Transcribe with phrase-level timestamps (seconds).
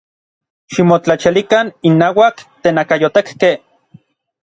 [0.75, 3.55] ¡Ximotlachialikan innauak tenakayotekkej!